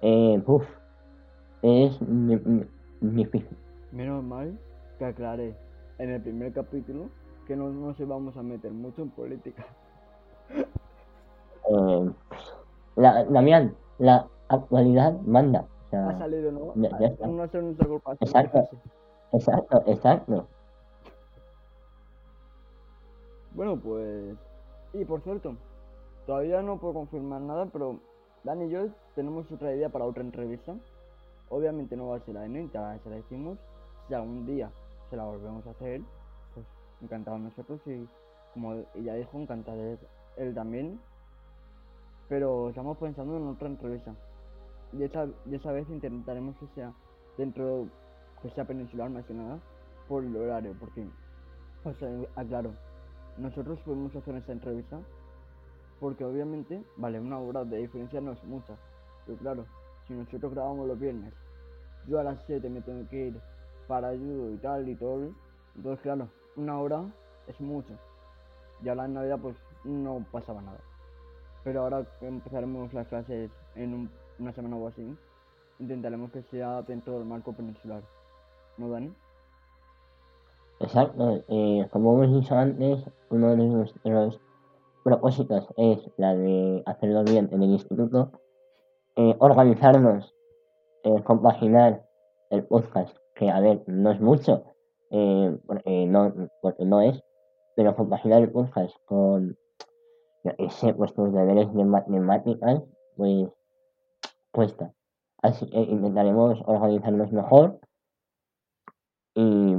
[0.01, 0.65] eh, uff,
[1.63, 2.67] es di- di-
[3.01, 3.57] difícil.
[3.91, 4.57] Menos mal
[4.99, 5.55] que aclaré
[5.97, 7.09] en el primer capítulo
[7.47, 9.65] que no nos íbamos a meter mucho en política.
[11.69, 12.11] Eh,
[12.95, 15.65] la, Damián, la actualidad manda.
[15.87, 16.73] O sea, Ha salido, ¿no?
[16.75, 17.27] ya- ya está.
[17.27, 18.13] No es nuestra culpa.
[18.19, 18.69] Exacto.
[19.31, 20.47] exacto, exacto.
[23.51, 24.35] Bueno, pues.
[24.93, 25.55] Y por cierto,
[26.25, 27.99] todavía no puedo confirmar nada, pero
[28.43, 30.75] Dani y yo tenemos otra idea para otra entrevista.
[31.49, 33.57] Obviamente no va a ser la de ya se la hicimos.
[34.07, 34.71] Si algún día
[35.09, 36.01] se la volvemos a hacer,
[36.53, 36.65] pues
[37.01, 38.07] encantado nosotros y
[38.53, 39.97] como ella dijo, encantado
[40.37, 40.99] él también.
[42.29, 44.13] Pero estamos pensando en otra entrevista.
[44.93, 46.93] Y esa, y esa vez intentaremos que sea
[47.37, 47.87] dentro,
[48.41, 49.59] que sea peninsular más que nada,
[50.07, 51.07] por el horario, porque,
[51.83, 52.73] o sea, aclaro,
[53.37, 54.99] nosotros podemos hacer esta entrevista
[55.99, 58.75] porque obviamente, vale, una hora de diferencia no es mucha,
[59.25, 59.65] pero claro,
[60.05, 61.33] si nosotros grabamos los viernes,
[62.07, 63.41] yo a las 7 me tengo que ir
[63.87, 65.31] para ayudo y tal y todo,
[65.75, 66.27] entonces claro,
[66.57, 67.05] una hora
[67.47, 67.93] es mucho.
[68.83, 70.79] Y ahora en Navidad pues no pasaba nada.
[71.63, 75.15] Pero ahora que empezaremos las clases en un- una semana o así,
[75.79, 78.01] intentaremos que sea dentro del marco peninsular.
[78.77, 79.13] ¿No, Dani?
[80.79, 81.41] Exacto.
[81.47, 84.41] Eh, como hemos dicho antes, uno de nuestros
[85.03, 88.31] propósitos es la de hacerlo bien en el instituto,
[89.15, 90.33] eh, organizarnos,
[91.03, 92.03] eh, compaginar
[92.49, 94.63] el podcast, que a ver, no es mucho,
[95.67, 97.21] porque, no, porque no es,
[97.75, 99.55] pero compaginar el podcast con,
[100.43, 102.83] qué sé, vuestros deberes de matemáticas,
[103.15, 103.49] pues
[104.51, 104.93] cuesta.
[105.41, 107.79] Así que intentaremos organizarnos mejor
[109.35, 109.75] y,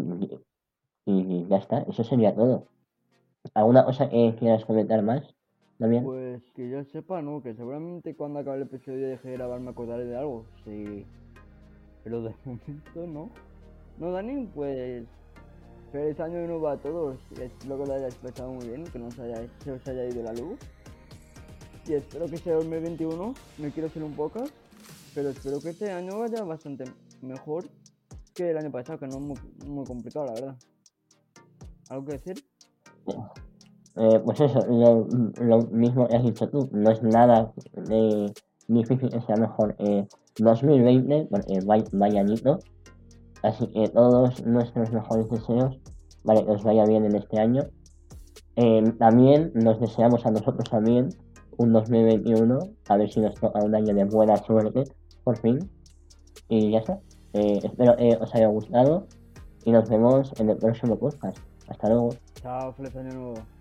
[1.07, 2.67] y ya está, eso sería todo.
[3.53, 5.35] ¿Alguna cosa que quieras comentar más,
[5.79, 6.05] Damián?
[6.05, 9.71] Pues que yo sepa, no, que seguramente cuando acabe el episodio deje de grabar me
[9.71, 11.07] acordaré de algo, sí.
[12.03, 13.31] Pero de momento no.
[13.99, 15.07] No, Dani, pues
[15.95, 17.17] feliz año nuevo a todos.
[17.41, 20.25] Espero que lo hayáis pasado muy bien, que no os haya, se os haya ido
[20.25, 20.59] la luz.
[21.87, 24.53] Y espero que sea 2021, no quiero ser un podcast,
[25.15, 26.85] pero espero que este año vaya bastante
[27.23, 27.67] mejor
[28.35, 30.57] que el año pasado, que no es muy, muy complicado, la verdad.
[31.91, 32.45] ¿Algo que decir?
[33.95, 37.53] Eh, pues eso, lo, mismo que has dicho tú, no es nada
[37.89, 38.33] eh,
[38.67, 42.59] difícil que sea mejor eh, 2020, porque vaya, vaya añito,
[43.45, 45.79] así que todos nuestros mejores deseos
[46.25, 47.63] para que os vaya bien en este año.
[48.57, 51.11] Eh, también nos deseamos a nosotros también
[51.57, 54.85] un 2021, a ver si nos toca un año de buena suerte,
[55.23, 55.59] por fin.
[56.49, 56.99] Y ya está.
[57.33, 59.07] Eh, espero que os haya gustado
[59.65, 61.39] y nos vemos en el próximo podcast.
[61.69, 62.11] Hasta luego.
[62.35, 63.54] Chao, feliz año nuevo.